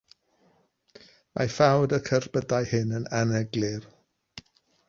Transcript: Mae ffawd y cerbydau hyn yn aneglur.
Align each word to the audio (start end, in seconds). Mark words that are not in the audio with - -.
Mae 1.39 1.51
ffawd 1.57 1.95
y 1.99 2.01
cerbydau 2.09 2.71
hyn 2.73 2.97
yn 3.01 3.09
aneglur. 3.23 3.89